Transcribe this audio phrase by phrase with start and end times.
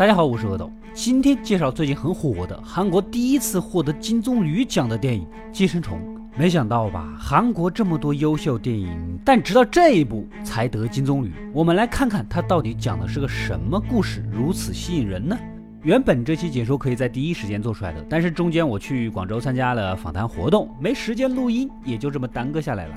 [0.00, 5.98] 大家好，我是阿斗，今天介绍最近很火的韩国第一次获得金棕榈奖的电影《寄生虫》。
[6.38, 11.28] 没想到吧，韩国这么多优秀电影，但直到这一部才得金棕榈。
[11.52, 15.38] 我们来看看它到底讲的是个什么故事，如此吸引人呢？
[15.82, 22.94] 原本这期解说可以在第一时间做出来的，但是中间我去广州参加了访谈活动，没时间录音，也就这么耽搁下来了。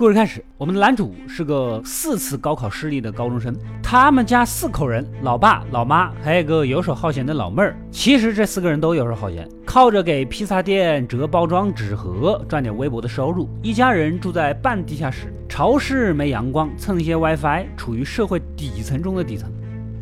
[0.00, 7.76] 故事开始，我们的男主是个四次高考失利的高中生，他们家四口人，老爸、老妈，还有个游手好闲的老妹儿。
[7.90, 13.46] 其实这四个人都游手好闲，靠着给披萨店折包装纸盒赚点微薄的收入。
[13.62, 19.52] 一家人住在半地下室，潮湿没阳光，蹭一些 WiFi，处于社会底层中的底层。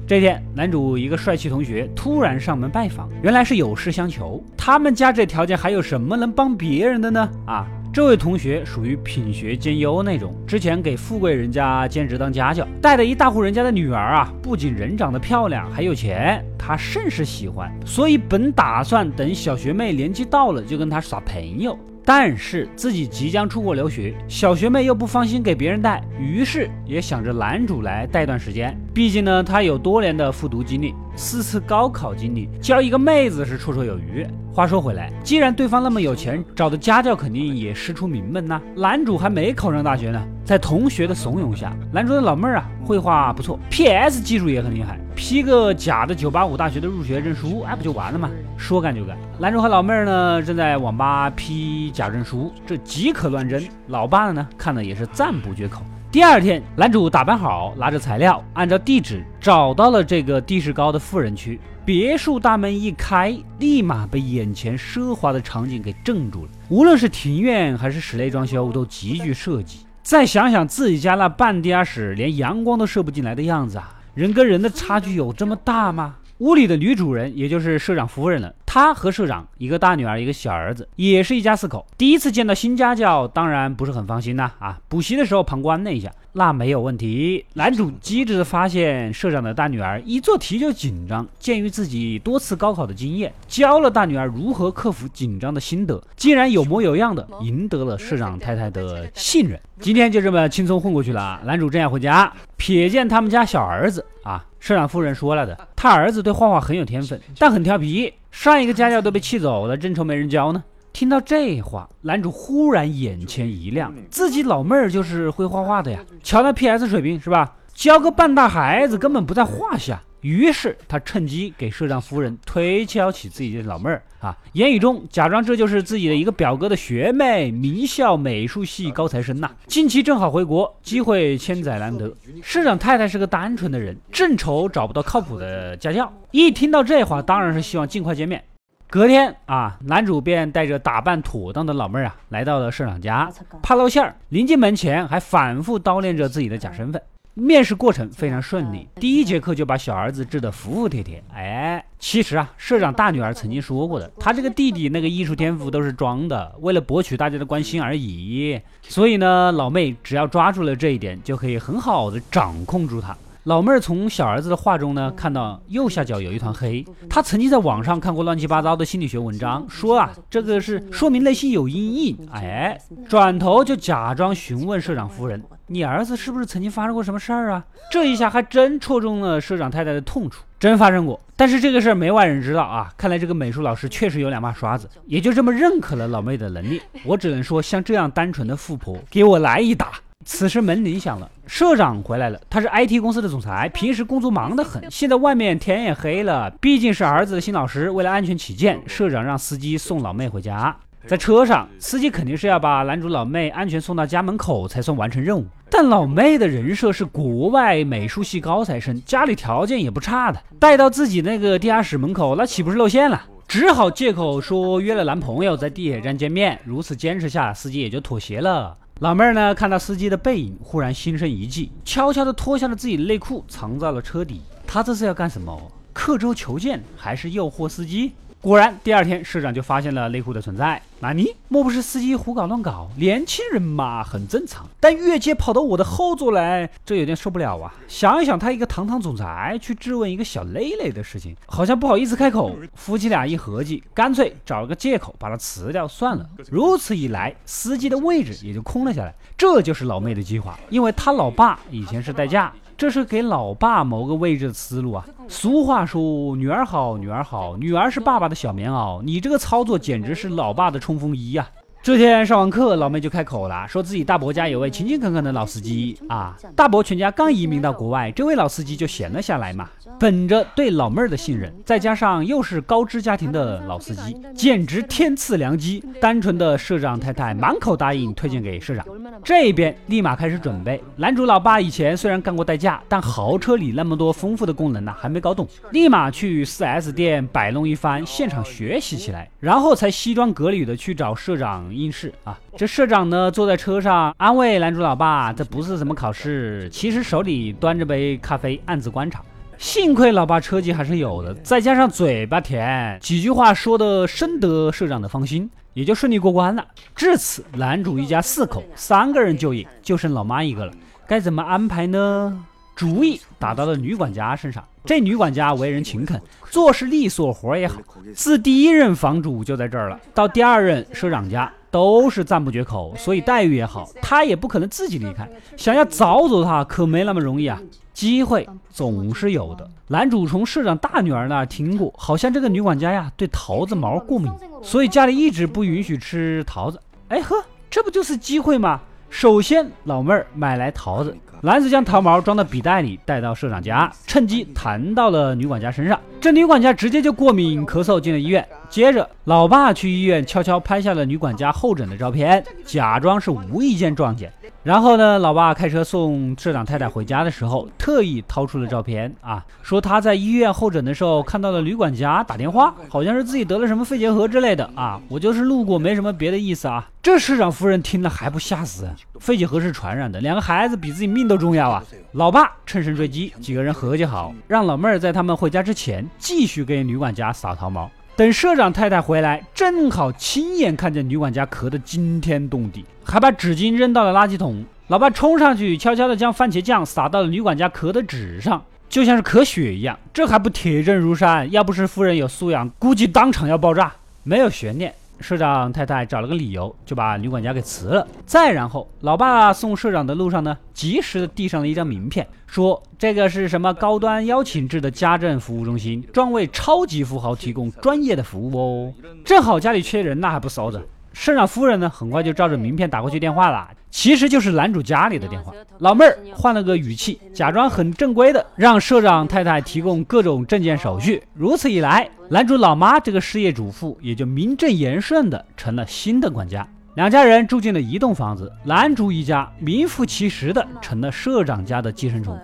[0.06, 4.40] 这天，男主一个帅气同学突然上门拜访，原来是有事相求。
[4.56, 7.28] 他们家这条件还有什么能帮别人的呢？
[7.46, 7.66] 啊！
[7.90, 21.76] 这位同学属于品学兼优那种，之前给富贵人家兼职当家教，带的一大户人家的女儿啊，不仅人长得漂亮，还有钱，他甚是喜欢，所以本打算等小学妹年纪到了就跟她耍朋友。
[22.04, 28.74] 但是自己即将出国留学，小学妹又不放心给别人带，于是也想着男主来带段时间。
[28.98, 34.26] 毕竟呢，他有多年的复读经历，四次高考经历，教一个妹子是绰绰有余。
[34.52, 38.60] 话说回来，既然对方那么有钱，找的家教肯定也师出名门呐。
[38.74, 48.28] 男主还没考上大学呢，在同学的怂恿下，男主的老妹儿啊，绘画不错，PS 技术也很厉害，批个假的九八五大学的入学证书，哎，不就完了吗？
[48.56, 49.16] 说干就干。
[49.38, 53.62] 男主和老妹儿呢，正在网吧批假证书，这即可乱真。
[53.86, 55.82] 老爸呢，看的也是赞不绝口。
[56.10, 61.60] 第二天，男主打扮好，拿着材料，按照地址找到了这个地势高的富人区。
[61.84, 66.50] 别墅大门一开，立马被眼前奢华的场景给镇住了。
[66.70, 69.80] 无论是庭院还是室内装修，都极具设计。
[70.02, 76.16] 再想想自己家那半地下室，连阳光都射不进来的样子啊，人跟人的差距有这么大吗？
[76.38, 78.54] 屋里的女主人，也就是社长夫人了。
[78.64, 81.86] 她和社长一个大女儿，一个小儿子，也是一家四口。
[81.96, 84.50] 第一次见到新家教，当然不是很放心呐。
[84.58, 87.44] 啊，补习的时候旁观了一下，那没有问题。
[87.54, 91.26] 男主机智的发现，社长的大女儿一做题就紧张。
[91.40, 99.58] 鉴于自己多次高考的经验，教了大女儿如何克服紧张的心得，竟然有模有样的赢得了社长太太的信任。
[99.80, 101.40] 今天就这么轻松混过去了。
[101.44, 104.44] 男主正要回家，瞥见他们家小儿子啊。
[104.58, 108.12] 社长夫人说了的，他儿子对画画很有天分，但很调皮。
[108.30, 110.62] 上一个家教都被气走了，正愁没人教呢。
[110.92, 116.00] 听到这话，男主忽然眼前一亮，自己老妹儿就是会画画的呀。
[116.22, 117.54] 瞧那 PS 水平是吧？
[117.72, 120.02] 教个半大孩子根本不在话下。
[120.20, 129.50] 于是他趁机给社长夫人推销起自己的老妹儿啊，言语中假装这就是自己的一个表哥的学妹，名校美术系高材生呐。
[129.66, 132.12] 近期正好回国，机会千载难得。
[132.42, 136.12] 社长太太是个单纯的人，正愁找不到靠谱的家教。
[136.32, 138.42] 一听到这话，当然是希望尽快见面。
[138.90, 143.30] 隔天啊，男主便带着打扮妥当的老妹儿啊，来到了社长家，
[143.62, 144.16] 怕露馅儿。
[144.30, 147.00] 临进门前，还反复叨念着自己的假身份。
[147.38, 151.22] 面试过程非常顺利，第一节课就把小儿子治得服服帖帖。
[151.32, 158.60] 哎，其实啊，社长大女儿曾经说过的，他这个弟弟那个艺术天赋都是装的，为了博取大家的关心而已。
[158.82, 163.16] 所以呢，老妹只要抓住了这一点，就可以很好的掌控住他。
[163.48, 166.84] 老妹儿从小儿子的画中呢，看到右下角有一团黑。
[167.08, 172.28] 她曾经在网上看过乱七八糟的心理学文章，说啊，这个是说明内心有阴影。
[172.30, 172.78] 哎，
[173.08, 181.18] 转头就假装询问社长夫人：“你儿子是不是曾经发生过什么事儿啊？”这一下还真戳中了社长太太的痛处，真发生过。
[181.34, 182.92] 但是这个事儿没外人知道啊。
[182.98, 186.82] 看来这个美术老师确实有两把刷子，也就这么认可了老妹的能力。
[187.02, 189.92] 我只能说，像这样单纯的富婆，给我来一打。
[190.24, 192.40] 此时门铃响了，社长回来了。
[192.50, 194.82] 他是 IT 公司的总裁，平时工作忙得很。
[194.90, 200.76] 现在外面天也黑了，毕竟是儿子的新老师，为了安全起见，社长让司机送老妹回家。
[201.06, 205.46] 在车上，司机肯定是要把男主老妹安全送到家门口才算完成任务。
[205.70, 213.22] 但老妹的人设是国外美术系高材生，家里条件也不差的，带到自己那个地下室门口，那岂不是露馅了？
[213.46, 216.58] 只好借口说约了男朋友在地铁站见面。
[216.64, 218.76] 如此坚持下，司机也就妥协了。
[219.00, 219.54] 老妹儿呢？
[219.54, 224.42] 看到司机的背影，忽然心生一计，悄悄地脱下了自己的内裤，藏在了车底。
[224.66, 225.70] 她这是要干什么？
[225.92, 228.14] 刻舟求剑，还是诱惑司机？
[228.40, 230.80] 果然，第二天社长就发现了内裤的存在。
[231.00, 232.88] 纳尼莫不是司机胡搞乱搞？
[232.96, 234.64] 年轻人嘛，很正常。
[234.78, 237.74] 但越界跑到我的后座来，这有点受不了啊！
[237.88, 242.56] 想一想，他一个堂堂总裁去质问一个小累累的事情，好像不好意思开口。
[242.74, 246.24] 夫妻俩一合计，干脆找个借口把他辞掉算了。
[246.48, 249.12] 如此一来，司机的位置也就空了下来。
[249.36, 252.52] 这就是老妹的计划，因为他老爸以前是代驾。
[252.78, 255.04] 这是给老爸谋个位置的思路啊！
[255.26, 259.02] 俗话说，女儿好，女儿好，女儿是爸爸的小棉袄。
[259.02, 261.48] 你这个操作简直是老爸的冲锋衣呀！
[261.88, 266.36] 这天上完课，老妹就开口了，说自己大伯家有位勤勤恳恳的老司机啊。
[266.54, 269.70] 大伯全家刚移民到国外，这位老司机就闲了下来嘛。
[269.98, 275.82] 本着对老妹儿的信任，再加上又是高知家庭的老司机，简直天赐良机。
[275.98, 278.84] 单纯的社长太太满口答应推荐给社长，
[279.24, 280.84] 这边立马开始准备。
[280.94, 291.74] 男主老爸以前虽然干过代驾，但豪车里那么多丰富的功能呢，还没搞懂，立马去 4S 店摆弄一番，现场学习起来，然后才西装革履的去找社长。
[291.78, 292.38] 应试啊！
[292.56, 299.22] 这社长呢，坐在车上安慰男主老爸：“这不是什么考试，其实手里端着杯咖啡，暗自观察。
[299.56, 306.64] 幸亏老爸车技还是有的，再加上嘴巴甜，几句话说的深得社长的芳心，也就顺利过关了。
[306.94, 310.72] 至此，男主一家四口三个人就业，就剩老妈一个了，
[311.06, 312.44] 该怎么安排呢？
[312.76, 314.64] 主意打到了女管家身上。
[314.84, 316.18] 这女管家为人勤恳，
[316.50, 317.80] 做事利索，活也好。
[318.14, 321.52] 自第一任房主就在这儿了，到第二任社长家。
[321.70, 327.60] 都是赞不绝口，所以待遇也好，他也不可能自己离开，想要早走的话可没那么容易啊。
[327.92, 329.68] 机会总是有的。
[329.88, 334.30] 男主从社长大女儿那儿听过，好像这个女管家呀对桃子毛过敏，
[334.62, 336.80] 所以家里一直不允许吃桃子。
[337.08, 337.34] 哎呵，
[337.68, 338.80] 这不就是机会吗？
[339.10, 341.16] 首先，老妹儿买来桃子。
[341.40, 345.98] 男子将桃毛装到笔袋里，带到社长家，趁机弹到了女管家身上。
[346.20, 348.46] 这女管家直接就过敏咳嗽进了医院。
[348.70, 354.30] 接着，老爸去医院悄悄拍下了女管家候诊的照片，假装是无意间撞见。
[354.62, 365.00] 然后呢，老爸开车送社长太太回家的时候，特意掏出了照片啊，说他在医院候诊的时候看到了女管家打电话，好像是自己得了什么肺结核之类的啊。
[365.08, 366.86] 我就是路过，没什么别的意思啊。
[367.02, 368.90] 这市长夫人听了还不吓死？
[369.18, 371.82] 肺结核是传染的，两个孩子比自己命都重要啊！
[372.12, 377.90] 老爸趁胜追击，几个人合计好，让老妹儿在他们回家之前继续给女管家撒桃毛。
[378.18, 384.64] 等社长太太回来，正好亲眼看见女管家咳得惊天动地，还把纸巾扔到了垃圾桶。
[384.88, 389.96] 老爸冲上去，悄悄地将番茄酱撒到了女管家咳的纸上，就像是咳血一样。
[390.12, 391.48] 这还不铁证如山？
[391.52, 393.92] 要不是夫人有素养，估计当场要爆炸。
[394.24, 394.92] 没有悬念。
[395.20, 398.06] 社长太太找了个理由，就把女管家给辞了。
[398.24, 408.94] 再然后，老爸送社长的路上呢，及时的递上了一张名片，说这个是什么高端邀请制的家政服务中心，专为超级富豪提供专业的服务哦。
[409.24, 410.82] 正好家里缺人，那还不骚着。
[411.18, 415.52] 社长夫人呢，很快就照着名片打过去电话了，其实就是男主家里的电话。
[415.78, 421.20] 老妹儿换了个语气，假装很正规的让社长太太提供各种证件手续。
[421.34, 426.64] 如此一来，男主老妈这个事业主妇也就名正言顺的成了新的管家。
[426.94, 432.38] 两家人住进了一栋房子，男主一家名副其实的成了社长家的寄生虫。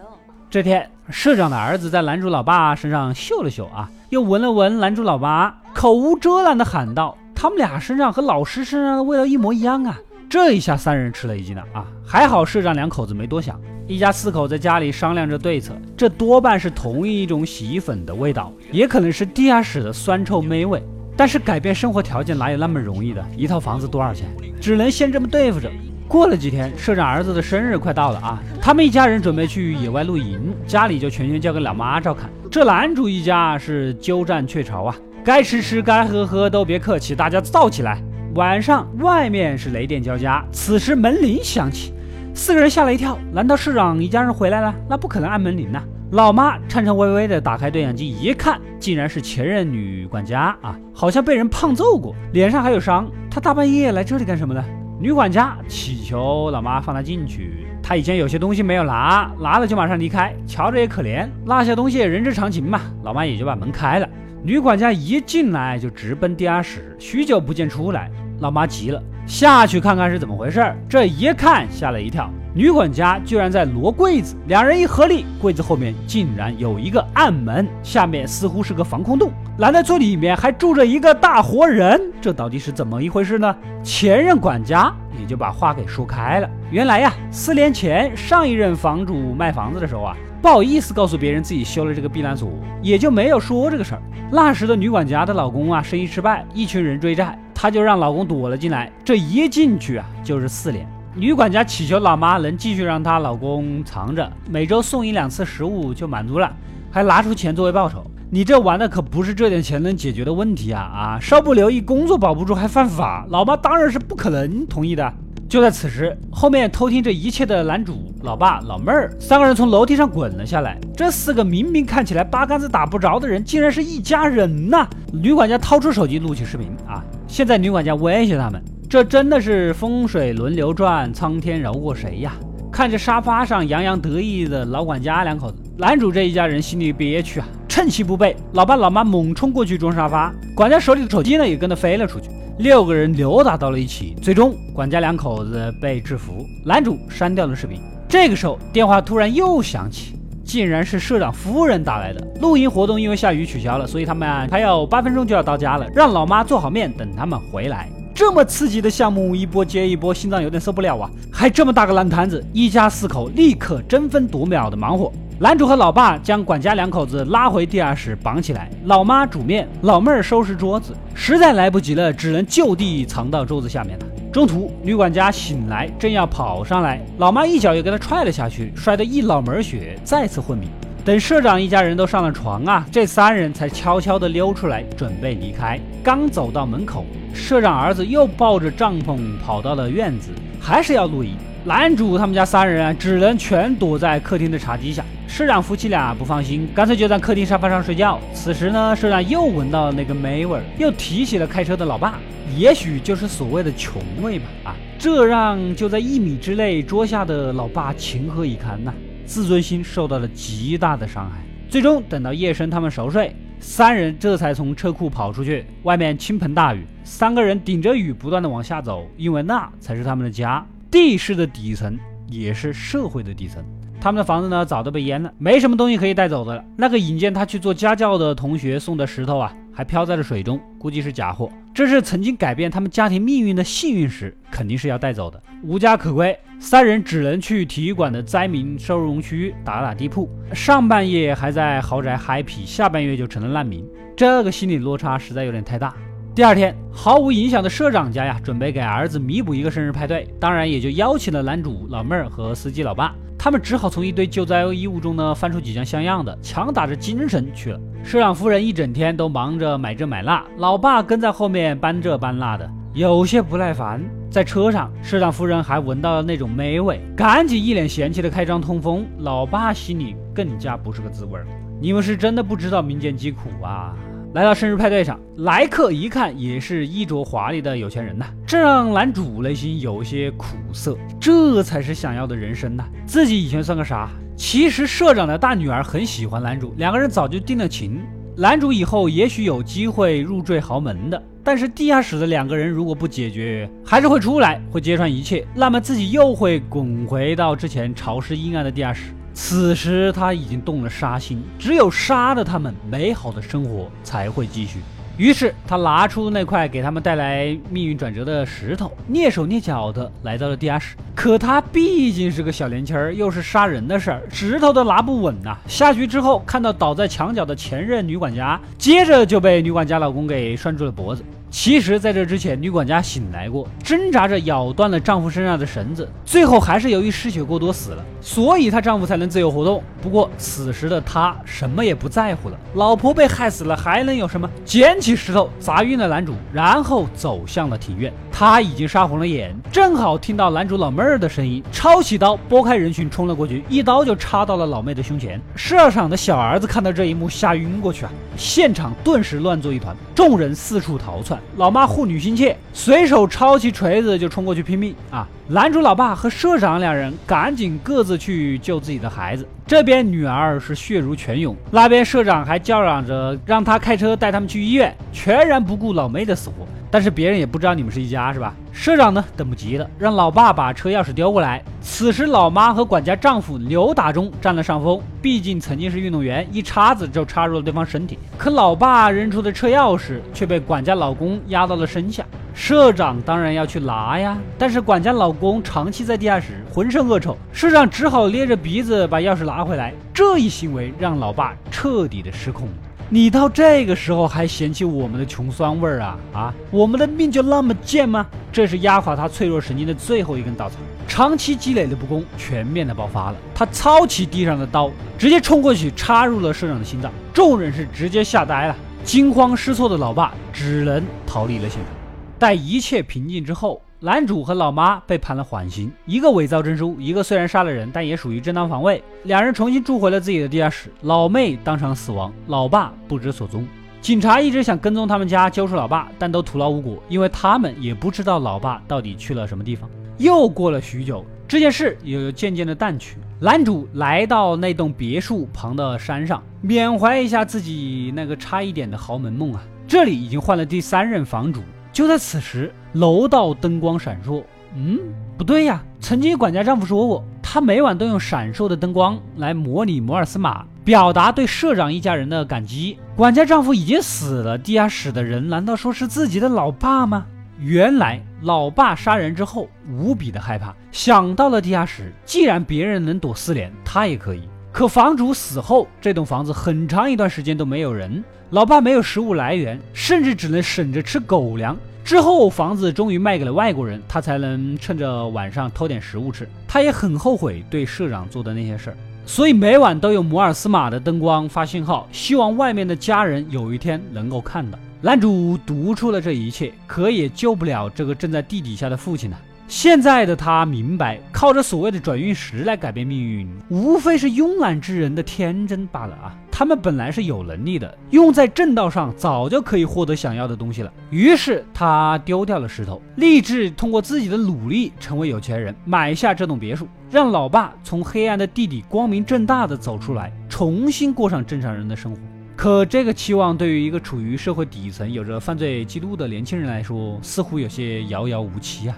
[0.50, 7.16] 这天，社长的儿子在男主老爸身上嗅了嗅啊，又闻了闻男主老妈，口无遮拦的喊道。
[7.44, 10.00] 他们俩身上和老师身上的味道一模一样啊！
[10.30, 11.84] 这一下三人吃了一惊了啊！
[12.02, 15.74] 还好社长两口子没多想，一家四口在家里商量着对策。
[15.94, 20.82] 这多半是同一种洗衣粉的味道，也可能是地下室的酸臭霉味。
[21.18, 23.22] 但是改变生活条件哪有那么容易的？
[23.36, 24.26] 一套房子多少钱？
[24.58, 25.70] 只能先这么对付着。
[26.08, 28.42] 过了几天，社长儿子的生日快到了啊！
[28.58, 32.30] 他们一家人准备去野外露营，家里就全权交给老妈照看。
[32.50, 34.96] 这男主一家是鸠占鹊巢啊！
[35.24, 37.98] 该吃吃，该喝喝，都别客气，大家造起来！
[38.34, 41.94] 晚上外面是雷电交加，此时门铃响起，
[42.34, 43.18] 四个人吓了一跳。
[43.32, 44.74] 难道市长一家人回来了？
[44.86, 45.82] 那不可能按门铃呐！
[46.10, 53.10] 老妈颤颤巍巍的打开对讲机，一看，竟然是前任女管家啊，好像被人胖揍过，脸上还有伤。
[53.30, 54.62] 她大半夜来这里干什么呢？
[55.00, 62.82] 女管家祈求老妈放她进去，她以前有些东西没有拿，拿了就马上离开，瞧着也可怜，落下东西也人之常情嘛。
[63.02, 64.06] 老妈也就把门开了。
[64.46, 68.10] 女管家一进来就直奔地下室，许久不见出来，
[68.40, 70.62] 老妈急了，下去看看是怎么回事。
[70.86, 81.98] 这一看吓了一跳，女管家居然在摞柜子，两人一合力，柜子后面竟然有一个暗门，下面似乎是个防空洞，难道这里面还住着一个大活人？
[82.20, 83.56] 这到底是怎么一回事呢？
[83.82, 90.14] 前任管家也就把话给说开了，原来呀，四年前上一任房主卖房子的时候啊。
[90.44, 92.50] 不好意思告诉别人自己修了这个避难所，
[92.82, 94.02] 也就没有说这个事儿。
[94.30, 98.92] 那时的女管家的老公啊，生意失败，一群人追债，她就让老公躲了进来。
[99.02, 100.86] 这一进去啊，就是四年。
[101.14, 106.54] 女管家祈求老妈能继续让她老公藏着，每周送一两次食物就满足了，
[106.90, 108.04] 还拿出钱作为报酬。
[108.28, 110.82] 你这玩的可不是这点钱能解决的问题啊！
[110.82, 115.10] 啊，稍不留意，工作保不住还犯法，老妈当然是不可能同意的。
[115.48, 120.76] 就在此时，后面偷听这一切的男主、老爸、老妹儿三个人从楼梯上滚了下来。
[120.96, 124.88] 这四个明明看起来八竿子打不着的人，竟然是一家人呐！
[125.12, 127.04] 女管家掏出手机录起视频啊！
[127.28, 132.32] 现在女管家威胁他们，这真的是风水轮流转，苍天饶过谁呀？
[132.72, 137.46] 看着沙发上洋洋得意的老管家两口子，男主这一家人心里憋屈啊！
[137.68, 142.28] 趁其不备，老爸老妈猛冲过去装沙发，管家手里的手机呢也跟着飞了出去。
[142.58, 146.46] 六个人扭打到了一起，最终管家两口子被制服。
[146.64, 147.80] 男主删掉了视频。
[148.08, 152.24] 这个时候，电话突然又响起，竟然是社长夫人打来的。
[152.40, 157.88] 露营活动因为下雨取消了，所以他们还有八分钟就要到家了，让老妈做好面等他们回来。
[158.14, 161.10] 这么刺激的项目，一波接一波，心脏有点受不了啊！
[161.32, 165.12] 还这么大个烂摊子，一家四口立刻争分夺秒的忙活。
[165.40, 174.06] 男主和老爸将管家两口子拉回地下室绑起来，老妈煮面，老妹儿收拾桌子，实在来不及了，只能就地藏到桌子下面了。
[174.32, 180.68] 中途女管家醒来，正要跑上来，老妈一脚又给她踹了下去，摔得一脑门血，再次昏迷。
[181.04, 185.78] 等社长一家人都上了床啊，这三人才悄悄地溜出来，准备离开。
[186.02, 191.36] 刚走到门口，社长儿子又抱着帐篷跑到了院子，还是要露营。
[191.62, 195.04] 男主他们家三人啊，只能全躲在客厅的茶几下。
[195.28, 198.18] 社长夫妻俩不放心，干脆就在客厅沙发上睡觉。
[198.32, 202.18] 此时呢，社长又闻到了那个霉味儿，又提起了开车的老爸，
[202.56, 204.46] 也许就是所谓的穷味吧。
[204.64, 208.94] 啊，这让就在一米之内桌下的老爸情何以堪呐，
[209.26, 211.38] 自尊心受到了极大的伤害。
[211.68, 215.64] 最终等到夜深，他们熟睡，三人这才从车库跑出去。
[215.82, 220.64] 外面倾盆大雨，三个人顶着雨不断的往下走，因为那才是他们的家。
[220.90, 223.64] 地势的底层也是社会的底层，
[224.00, 226.64] 他们的房子呢早都被淹了，没什么东西可以带走的了。
[226.76, 231.50] 那个引荐他去做家教的同学送的石头啊，还飘在了水中，估计是假货。
[231.74, 235.42] 这是曾经改变他们家庭命运的幸运石，肯定是要带走的。
[235.64, 240.26] 无家可归，三人只能去体育馆的灾民收容区打打地铺。
[240.54, 245.94] 上半夜还在豪宅 happy，下半月就成了难民，这个心理落差实在有点太大。
[246.34, 253.14] 第二天，毫无影响的社长家呀，准备给儿子弥补一个生日派对，当然也就邀请了男主老妹儿和司机老爸。
[253.38, 257.80] 他们只好从一堆救灾衣物中呢翻出几件像样的，强打着精神去了。
[258.02, 264.02] 社长夫人一整天都忙着买这买那，老爸跟在后面搬这搬那的，有些不耐烦。
[264.34, 269.06] 在车上，社长夫人还闻到了那种霉味，赶紧一脸嫌弃的开窗通风。
[269.18, 271.46] 老爸心里更加不是个滋味儿，
[271.80, 273.94] 你们是真的不知道民间疾苦啊！
[274.34, 280.98] 来到生日派对上，来客一看也是衣着华丽的有钱人呐，这让男主内心有些苦涩。
[281.20, 282.82] 这才是想要的人生呐！
[283.06, 284.10] 自己以前算个啥？
[284.34, 288.00] 其实社长的大女儿很喜欢男主，两个人早就定了情。
[288.36, 299.12] 男主以后也许有机会入赘豪门的，但是地下室的两个人如果不解决，还是会出来，会揭穿一切，那么自己又会滚回到之前潮湿阴暗的地下室。
[299.34, 304.78] 此时他已经动了杀心，只有杀了他们，美好的生活才会继续。
[305.16, 310.96] 于是他拿出那块给他们带来命运转折的石头，蹑手蹑脚的来到了地下室。
[311.14, 315.56] 可他毕竟是个小年轻儿，又是杀人的事儿，石头都拿不稳呐。
[315.68, 321.24] 下去之后，看到倒在墙角的前任女管家，接着就被女管家老公给拴住了脖子。
[321.56, 329.80] 其实，在这之前，女管家醒来过，挣扎着咬断了丈夫身上的绳子，最后还是由于失血过多死了，所以她丈夫才能自由活动。
[330.02, 334.50] 不过，此时的她什么也不在乎了，老婆被害死了，还能有什么？
[334.64, 338.12] 捡起石头砸晕了男主，然后走向了庭院。
[338.36, 345.40] 他已经杀红了眼，正好听到男主老妹儿的声音，抄起刀拨开人群冲了过去，一刀就插到了老妹的胸前。
[345.54, 348.10] 社长的小儿子看到这一幕，吓晕过去啊！
[348.36, 351.38] 现场顿时乱作一团，众人四处逃窜。
[351.58, 355.28] 老妈护女心切，随手抄起锤子就冲过去拼命啊！
[355.46, 359.46] 男主老爸和社长两人赶紧各自去救自己的孩子。
[359.64, 366.66] 这边女儿是血如泉涌，那边社长还叫嚷着让他开车带他们去医院，全然不顾老妹的死活。
[366.94, 368.54] 但是别人也不知道你们是一家，是吧？
[368.70, 371.60] 社长呢，等不及了，让老爸把车钥匙丢过来。
[371.80, 378.16] 此时，老妈和管家丈夫扭打中占了上风，毕竟曾经是运动员，一叉子就插入了对方身体。
[378.38, 382.24] 可老爸扔出的车钥匙却被管家老公压到了身下。
[382.54, 389.92] 社长当然要去拿呀，但是管家老公长期在地下室，浑身恶臭，社长只好捏着鼻子把钥匙拿回来。
[390.12, 392.68] 这一行为让老爸彻底的失控。
[393.10, 396.54] 你到这个时候还嫌弃我们的穷酸味儿啊啊！
[396.70, 398.26] 我们的命就那么贱吗？
[398.50, 400.76] 这是压垮他脆弱神经的最后一根稻草。
[401.06, 407.12] 长期积累的不公全面的爆发了，他操起地上的刀，直接冲过去插入了社长的心脏。
[407.32, 411.92] 众人是直接吓呆了，惊慌失措的老爸只能逃离了现场。
[412.38, 419.02] 待一切平静之后，男主和老妈被判了缓刑，一个伪造证书，一个虽然杀了人，但也属于正当防卫。
[419.22, 423.66] 两人重新住回了自己的地下室，老妹当场死亡，老爸不知所踪。
[424.02, 429.88] 警察一直想跟踪他们家，揪出老爸，但都徒劳无果，因为他们也不知道老爸到底去了什么地方。
[430.18, 433.16] 又过了许久，这件事也渐渐的淡去。
[433.40, 439.64] 男主来到那栋别墅旁的山上，缅怀一下自己那个差一点的豪门梦啊。
[439.88, 441.62] 这里已经换了第三任房主。
[441.90, 444.42] 就在此时，楼道灯光闪烁。
[444.74, 444.98] 嗯，
[445.38, 452.98] 不对呀，曾经管家丈夫说过，他每晚都用闪烁的灯光来模拟摩尔斯码，表达对社长一家人的感激。
[453.14, 457.26] 管家丈夫已经死了，地下室的人难道说是自己的老爸吗？
[457.60, 464.42] 原来老爸杀人之后无比的害怕，想到了地下室，既然别人能躲四年，他也可以。
[464.72, 471.76] 可房主死后，这栋房子很长一段时间都没有人，老爸没有食物来源，甚至只能省着吃狗粮。
[472.04, 476.46] 之后房子终于卖给了外国人，他才能趁着晚上偷点食物吃。
[476.68, 484.78] 他也很后悔对社长做的那些事儿，所以每晚都用摩尔斯码的灯光发信号，希望外面的家人有一天能够看到。
[485.00, 489.36] 男主读出了这一切，可也救不了这个正在地底下的父亲呢。
[489.66, 496.36] 现在的他明白，靠着所谓的转运石来改变命运，无非是慵懒之人的天真罢了啊！
[496.56, 500.92] 他们本来是有能力的，用在正道上，早就可以获得想要的东西了。
[501.10, 512.20] 于是他丢掉了石头，立志通过自己的努力成为有钱人，买下这栋别墅，让老爸从黑暗的地底光明正大的走出来，重新过上正常人的生活。
[512.54, 518.96] 可这个期望对于一个处于社会底层、有着犯罪记录的年轻人来说，似乎有些遥遥无期啊。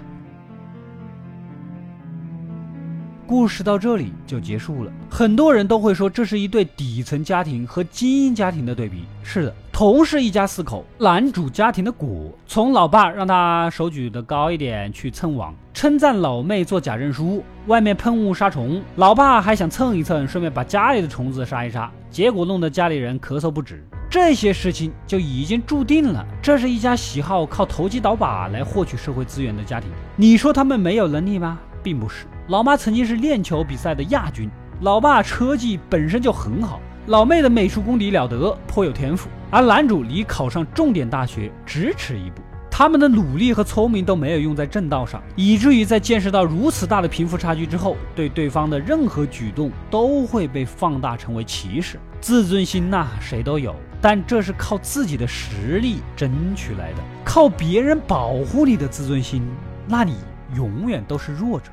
[3.27, 4.93] 故事到这里就结束了。
[5.11, 9.05] 很多人都会说，这是一对底层家庭和精英家庭的对比。
[9.23, 23.85] 是的，同是一家四口，男主家庭的果，从老爸让他手举得高一点去蹭网，称赞老妹做假证书，外面喷雾杀虫，老爸还想蹭一蹭，顺便把家里的虫子杀一杀，结果弄得家里人咳嗽不止。
[24.09, 29.91] 这些事情就已经注定了，这是一家喜好靠投机倒把来获取社会资源的家庭。
[30.15, 31.59] 你说他们没有能力吗？
[31.83, 32.25] 并不是。
[32.49, 34.49] 老妈曾经是链球比赛的亚军，
[34.83, 39.29] 老爸车技本身就很好，老妹的美术功底了得，颇有天赋。
[39.51, 51.99] 而男主离考上重点大学只迟一步，他们的努力和聪明都没有用在正道上，以至于在见识到如此大的贫富差距之后，对对方的任何举动都会被放大成为歧视。
[52.21, 59.43] 自尊心呐，谁都有，但这是靠自己的实力争取来的，靠别人保护你的自尊心，
[59.89, 60.15] 那你
[60.55, 61.73] 永远都是弱者。